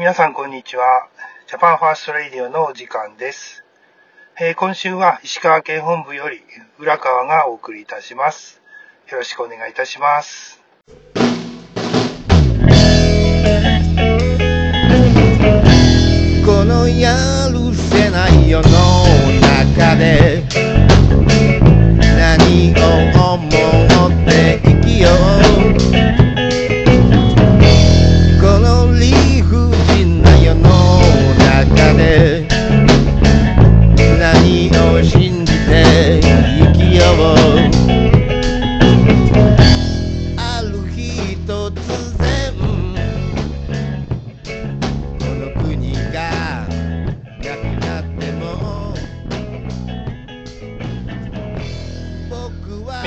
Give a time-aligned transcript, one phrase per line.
[0.00, 1.08] 皆さんこんにちは。
[1.46, 3.62] ジャパンファーストレディオのお時間です。
[4.40, 6.40] えー今週は石川県本部より
[6.78, 8.62] 浦川がお送りいたします。
[9.10, 10.62] よろしくお願いいたします。
[16.46, 17.14] このや
[17.52, 18.68] るせない世の
[19.76, 20.42] 中で
[22.00, 22.72] 何
[23.16, 23.19] を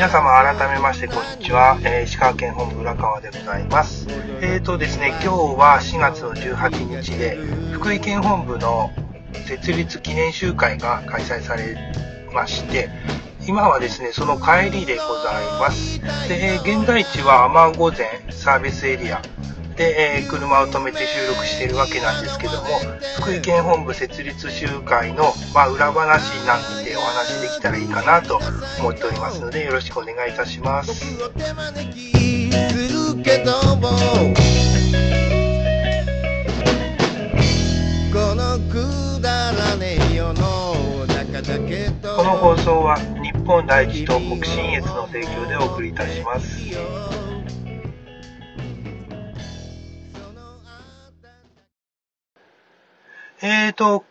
[0.03, 1.79] 皆様改めましてこんにちは。
[1.85, 4.05] えー石川県本部浦川でございます。
[4.41, 7.37] えーとですね、今日は4月の18日で
[7.71, 8.91] 福井県本部の
[9.47, 11.77] 設立記念集会が開催され
[12.33, 12.89] まして、
[13.47, 16.01] 今はですね、その帰りでございます。
[16.27, 19.21] で、現在地は天御前サービスエリア
[19.75, 22.59] で、えー車を止めて収録しているわけなんですけども、
[23.21, 28.39] 福井県本部設立集会の、まあ、裏話なんでお話できたらいいかなと
[28.79, 31.17] 思っておりますので、よろしくお願いいたします。
[38.13, 40.75] このくだらねえ世の
[41.07, 46.61] 中だけどこの放送は日本第一と北信越の提供でお送りいたします。
[53.45, 54.05] えーと、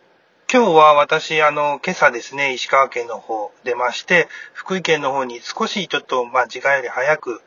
[0.47, 7.41] 今日は私、あの、今朝ですね、石川県の方出まして、福井県の方に少しちょっと、まあ、時間より早く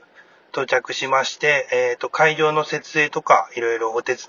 [0.51, 4.27] 到着しまして、えーと、会場の設営とか、いろいろお手伝い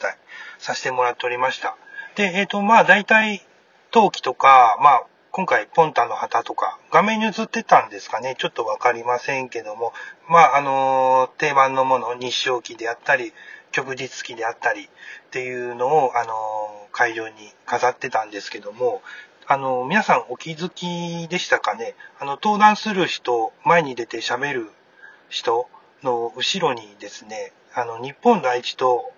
[0.59, 1.75] させてもらっておりました。
[2.13, 3.43] で、えーと、まあ、大体、
[3.89, 9.93] 陶器とか、まあ、今回、ポンタの旗とか、画面に映ってたんですかね、ちょっとわかりませんけども、
[10.29, 13.33] まあ、あの定番のもの、日照旗であったり、
[13.71, 14.89] 旭日旗であったりっ
[15.31, 17.35] ていうのを、あの会場に
[17.67, 19.03] 飾ってたんですけども、
[19.45, 21.93] あの皆さんお気づきでしたかね？
[22.19, 24.71] あの、登壇する人、前に出て喋る
[25.29, 25.69] 人
[26.01, 29.11] の後ろにですね、あの、日本第一と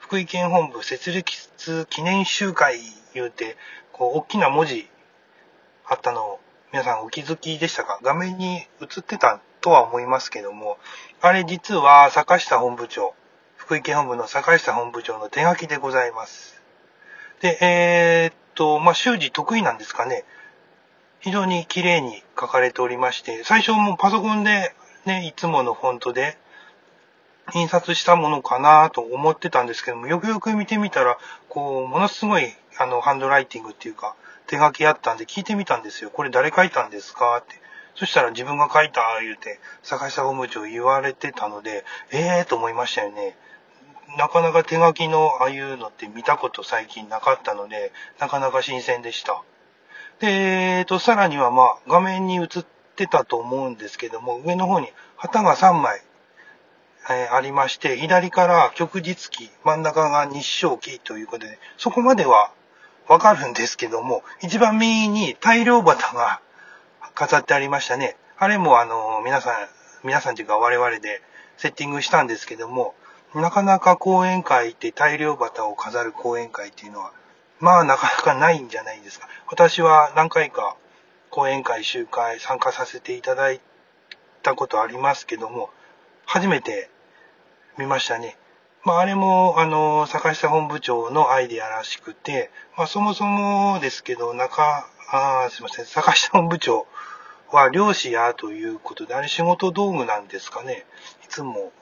[0.00, 2.80] 福井県本部設立記念集会
[3.14, 3.56] 言うて、
[3.92, 4.90] こう、大きな文字
[5.86, 6.40] あったのを
[6.72, 8.00] 皆さんお気づきでしたか？
[8.02, 10.76] 画面に映ってたとは思いますけども、
[11.20, 13.14] あれ実は坂下本部長、
[13.56, 16.51] 福井県本部の坂下本部長の手書きでございます。
[17.42, 20.24] で、えーっと、まあ、習字得意なんですかね。
[21.20, 24.74] 非常に綺麗に書かれておりまして、最初もパソコンで
[25.06, 26.38] ね、いつものフォントで
[27.52, 32.46] 印刷したものかなと思ってたんですけども、よくよく見てみたら、こう、ものすごい、
[32.78, 34.14] あの、ハンドライティングっていうか、
[34.46, 36.10] 手書きあったんで聞いてみたんですよ。
[36.10, 37.60] これ誰書いたんですかって。
[37.96, 43.36] そしたら自分が書いた、言うて、坂下本部長言われてたので、ええーと思いましたよね。
[44.18, 49.42] なかなか手書きのああいうのって見たこと最近なかったので、なかなか新鮮でした。
[50.20, 52.48] で、えっと、さらにはまあ、画面に映っ
[52.96, 56.02] てたと思うんですけども、上の方に旗が3枚、
[57.10, 62.52] えーありまして、左から旭日旗、真ん中が日照旗ということで、そこまでは
[63.08, 66.40] わかるんですけども、一番右に大量旗が
[67.14, 68.16] 飾ってありましたね。
[68.38, 69.54] あれもあの、皆さん、
[70.04, 71.22] 皆さんというか我々で
[71.56, 72.94] セッティングしたんですけども、
[73.34, 77.12] なかなか講演会って大量旗を飾る講演会っていうのは、
[77.60, 79.28] まあなかなかないんじゃないですか。
[79.48, 80.76] 私は何回か
[81.30, 83.60] 講演会、集会参加させていただい
[84.42, 85.70] たことありますけども、
[86.26, 86.90] 初めて
[87.78, 88.36] 見ましたね。
[88.84, 96.86] まああれも、あの、坂下本部長のアイデアらしくて、まあそもそもですけど、中、あーすいません、坂下本部長
[97.50, 100.84] は漁師やということで、あれ仕事道具なんですかね。
[101.24, 101.72] いつも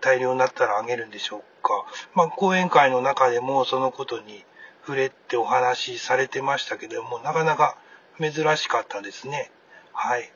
[0.00, 1.84] 大量になったらあげるんでしょうか。
[2.14, 4.44] まあ、講演会の中でもそのことに
[4.86, 7.76] 触れてお話しされてましたけども、なかなか
[8.18, 9.50] 珍しかったですね。
[9.92, 10.32] はい。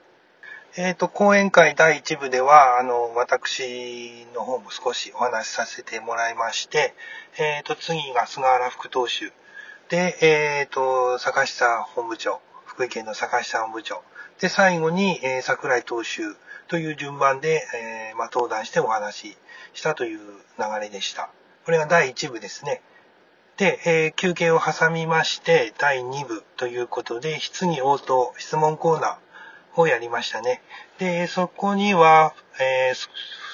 [0.77, 6.95] えっ、と、講演会第1部では、あの、私の方も少しお話しさせてもらいまして、
[7.39, 9.31] えっ、と、次が菅原副党首。
[9.89, 12.41] で、えっ、と、坂下本部長。
[12.75, 14.03] 福井県の坂下本部長。
[14.41, 16.35] で、最後に、えー桜井党首
[16.67, 19.37] という順番で、えーまあ、登壇してお話し
[19.75, 21.31] したという流れでした。
[21.65, 22.83] これが第1部ですね。
[23.59, 30.61] で、えー休憩を挟みまして、第2部ということで、質疑応答、質問コーナーをやりましたね。
[30.99, 33.09] で、そこには、えー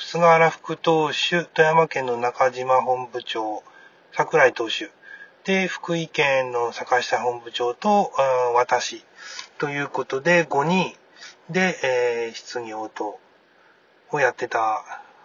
[0.06, 3.62] 菅原副党首、富山県の中島本部長、
[4.12, 4.90] 桜井投手。
[5.44, 8.12] で、福井県の坂下本部長と、
[8.54, 9.04] 私。
[9.58, 10.94] ということで、5人
[11.48, 13.18] で、えー、質疑応答
[14.10, 14.84] をやってた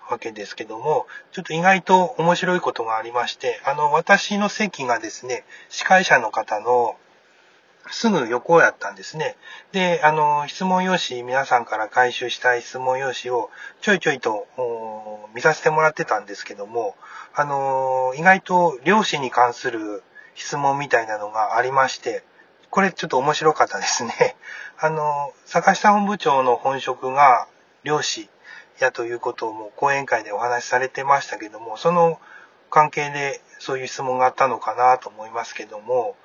[0.09, 6.95] わけですけども、ちょっと意外と面白いことがありまして、あの、私の席がですね、司会者の方の
[7.91, 9.35] すぐ横やったんですね。
[9.71, 13.49] で、あの、質問用紙、皆さんから回収したい質問用紙を
[13.81, 14.47] ちょいちょいと
[15.33, 16.95] 見させてもらってたんですけども、
[17.33, 20.03] あの、意外と漁師に関する
[20.33, 22.23] 質問みたいなのがありまして、
[22.69, 24.35] これちょっと面白かったですね。
[24.77, 27.47] あの、坂下本部長の本職が
[27.83, 28.29] 漁師
[28.79, 32.19] やということをもう講演会でお話しされてましたけども、その
[32.69, 36.17] 関係でそういう質問があったのかなと思いますけども、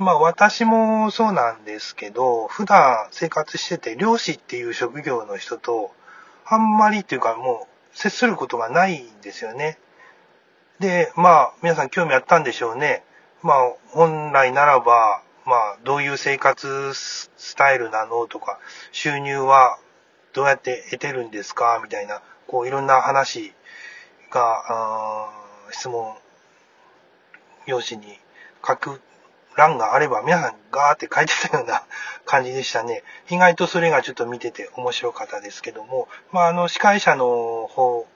[0.00, 5.92] まあ私もそうなんですけど、普段生活してて漁師っていう職業の人と
[6.46, 9.78] あんまりっていうかもう接することがないんですよね。
[10.78, 13.04] で、まあ皆さん興味あったんでしょうね。
[13.42, 13.56] まあ
[13.90, 18.58] 本来ならば、まあどういう生活スタイルなのとか、
[18.92, 19.78] 収入は
[20.32, 21.78] どうやって得てるんですか？
[21.82, 23.52] みたいな、こういろんな話
[24.30, 25.28] が、
[25.72, 26.16] 質問
[27.66, 28.18] 用紙に
[28.66, 29.00] 書く
[29.56, 31.82] 欄があれば皆さんガーって書いてたような
[32.24, 33.02] 感じでしたね。
[33.28, 38.06] 意外とそれがちょっと見てて面白かったですけども、まあ、あの、司会者の方、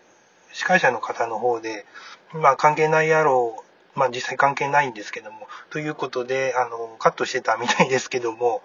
[0.53, 1.85] 司会者の方の方で、
[2.33, 3.57] まあ、関係ないやろ
[3.95, 8.63] う、まあ、実際関係ないんですけども、ということで、あの、カットしてたみたいですけども、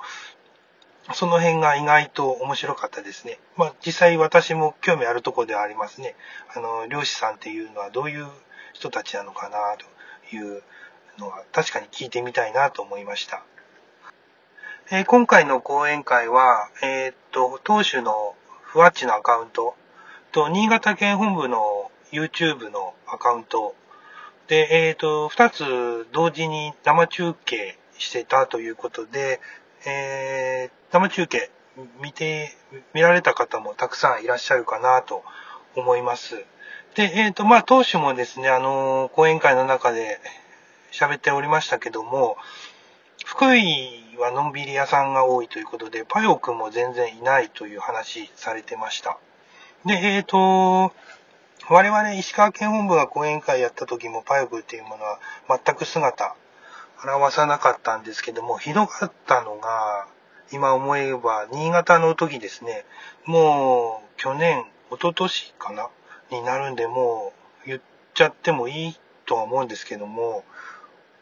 [1.13, 3.39] その辺が意外と面白かったですね。
[3.55, 6.15] まあ、実際私も興味あるとこではありますね。
[6.53, 8.27] あの、漁師さんっていうのはどういう
[8.73, 10.61] 人たちなのかなという
[11.19, 13.43] のは確かに聞いてみたいなと思いました。
[14.91, 19.75] えー、今回の講演会は、えー、っと、当主のふわっちのアカウント
[20.31, 23.75] と、新潟県本部の YouTube のアカウント
[24.47, 29.39] で、え、っと、二つ同時に生中継してたということで、
[29.85, 31.51] えー、生中継
[32.01, 32.57] 見て、
[32.93, 35.23] 見られた方もたくさんいらっしゃるかなと
[35.75, 36.35] 思います。
[36.95, 40.19] で、えっ、ー、と、まあ、当主もですね、あの、講演会の中で、
[40.91, 42.37] 喋っておりましたけども、
[43.25, 49.17] 福井はのんびり屋さんが多いということで、パヨくんも全然いないという話されてました。
[49.85, 50.93] で、えっ、ー、と、
[51.69, 56.35] 我々石川県本部が講演会やった時もパヨくんっていうものは全く姿
[57.03, 60.07] 表さなかったんですけども、ひどかったのが、
[60.51, 62.85] 今思えば、新潟の時ですね、
[63.25, 65.89] もう去年、一昨年かな？
[66.31, 67.33] になるんで、も
[67.65, 67.81] う言っ
[68.13, 68.95] ちゃってもいい
[69.25, 70.43] とは思うんですけども、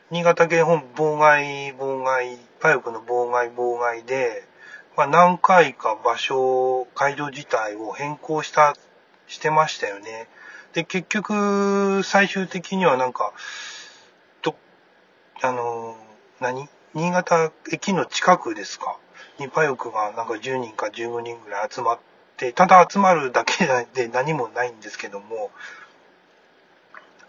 [0.09, 4.47] 新潟県本妨害、妨害、パイプの妨害、妨害で、
[4.95, 8.73] まあ、何回か場所、会場自体を変更した、
[9.27, 10.29] してましたよね。
[10.71, 13.33] で、結局、最終的にはなんか、
[14.41, 14.55] と、
[15.41, 15.97] あの、
[16.39, 16.69] 何？
[16.93, 18.95] 新潟駅の近くですか？
[19.39, 21.99] にパヨクがなんか10人か15人ぐらい集まっ
[22.37, 25.51] て、ただ集まるだけで何もないんですけども、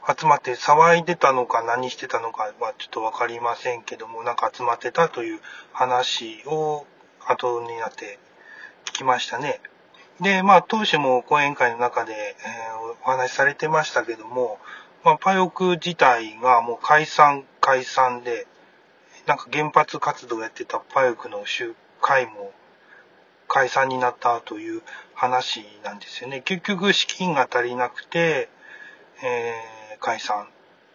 [0.06, 5.40] 集まって騒いでたのか何してたのかはちょっとわかりませんけども、なんか集まってたという
[5.72, 6.86] 話を
[7.26, 8.18] 後になって
[8.86, 9.60] 聞きましたね。
[10.20, 14.58] で、まあ当初も講演会の中で、えー、お話しされてましたけども、
[15.04, 18.46] まあパヨク自体がもう解散解散で、
[19.26, 22.52] なんか原発活動やってたパヨクの集会も
[23.46, 24.82] 解散になったという
[25.14, 26.40] 話なんですよね。
[26.40, 28.48] 結局資金が足りなくて、
[29.22, 30.48] えー解散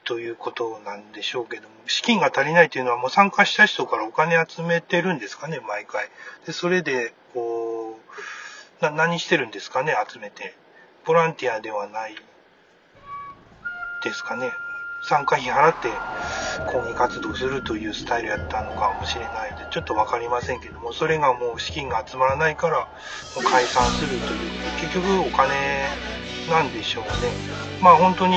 [0.04, 6.10] ということなんでしょうけども、資金が足りないというのはもう参加した人からお金集めてるんですかね、毎回。
[6.46, 8.00] で、それで、こ
[8.82, 10.56] う、な、何してるんですかね、集めて。
[11.06, 12.16] ボランティアではない
[14.04, 14.52] ですかね。
[15.04, 15.90] 参加費払って
[16.72, 22.88] 抗議活動するというスタイルやったのかもしれないので、ちょっとわかりませんけども、それがもう資金が集まらないから、も
[23.42, 24.40] う解散するという、
[24.80, 25.54] 結局お金
[26.50, 27.10] なんでしょうね。
[27.82, 28.34] まあ本当に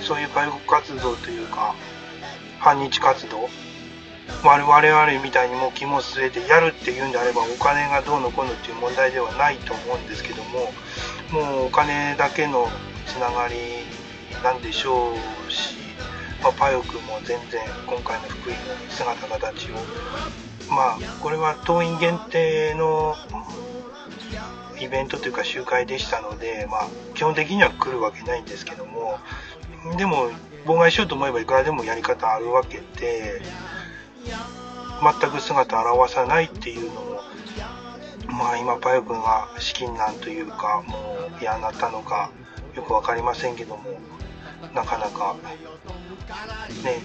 [0.00, 1.74] そういう外国活動というか、
[2.58, 3.48] 反日活動、
[4.42, 10.72] 我々みたいにもう肝を据えてやるっていうんであればお金がどうのこうのっていう問題ではないと思うんですけども、
[11.30, 12.68] もうお金だけの
[13.06, 13.54] つながり
[14.42, 15.74] なんでしょうし、
[16.42, 19.74] まあ、パヨ君も全然今回の福井の姿形を
[20.70, 23.16] まあこれは党員限定の
[24.80, 29.18] イベントというか集会でしたので、まあ、基本的には来るわけないんですけども、
[29.96, 30.30] でも、
[30.64, 33.42] 妨害しようと思えばいくらでもやり方あるわけで、
[35.20, 37.22] 全く姿を現さないっていうのも、
[38.26, 40.98] まあ今、パヨ君が資金難というか、も
[41.38, 42.30] う嫌になったのか、
[42.74, 43.82] よくわかりませんけども、
[44.74, 45.36] なかなか。
[46.84, 47.00] ね。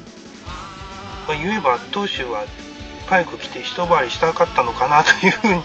[1.28, 2.46] まあ、言えば、当主は
[3.08, 5.62] パイク来て一回りしたかったのかなというふうに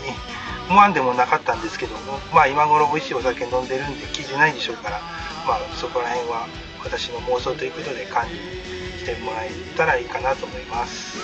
[0.69, 5.01] 思わんでもなかったんですけども、 まあ今頃美味しいお酒飲んでるんで聞いてないでしょうから、
[5.47, 6.47] まあそこら辺は
[6.83, 8.37] 私の妄想ということで管理
[8.99, 11.19] してもらえたらいいかなと思います。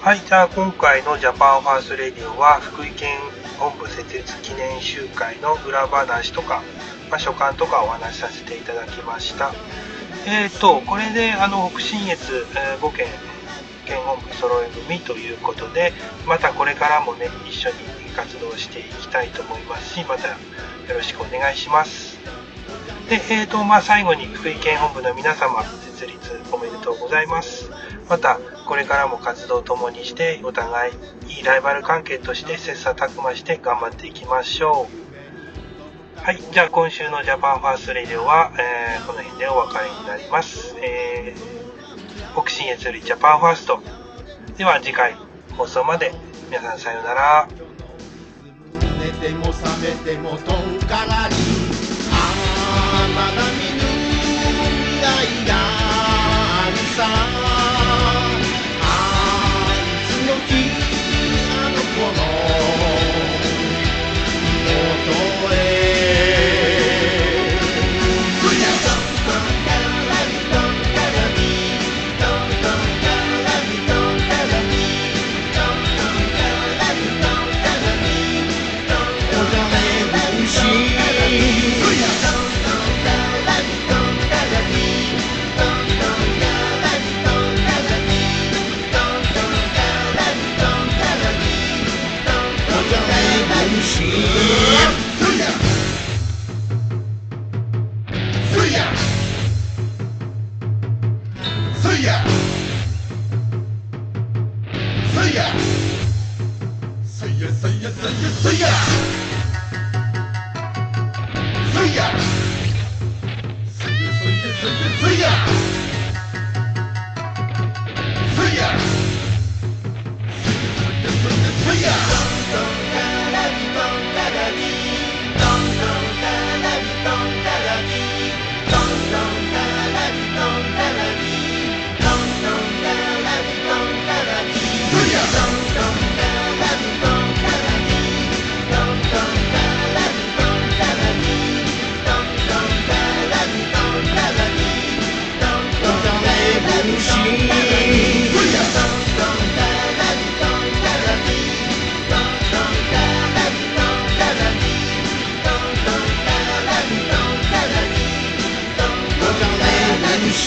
[0.00, 3.18] はい、じゃあ今回のジャパンファーストレディオは福井県
[3.58, 6.62] 本部設立記念集会の裏話とか、
[7.10, 9.52] まあ、所感とかお話しさせていただきました。
[10.26, 13.06] えっ、ー、と、これであの北信越、えー、5県
[13.88, 15.94] 県本部揃え組ということで、
[16.26, 17.76] またこれからもね、一緒に
[18.14, 20.34] 活動していきたいと思いますし、またよ
[20.94, 22.18] ろしくお願いします。
[23.08, 27.70] で、えーと、まあ、最後に福井県本部の皆様、設立おめでとうございます。
[28.10, 30.92] また、これからも活動を共にして、お互い
[31.28, 35.07] いいライバル関係として切磋琢磨して頑張っていきましょう。
[36.22, 36.42] はい。
[36.52, 40.76] じゃあ今週のジャパンファーストレディオは、えー、この辺でお別れになります。
[40.82, 43.80] えー、北信越よりジャパンファースト。
[44.58, 45.14] では次回
[45.56, 46.12] 放送まで
[46.50, 47.48] 皆さんさようなら。
[48.74, 51.34] 寝ても覚めてもとんからり
[52.10, 52.16] あ
[52.94, 53.80] あまだ見ぬ
[54.76, 55.54] 未来が
[56.66, 57.47] あるさ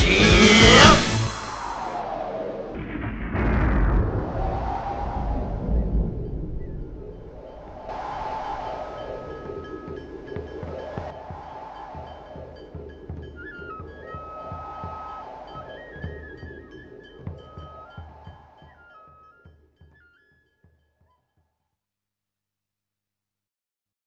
[0.04, 0.51] Sim.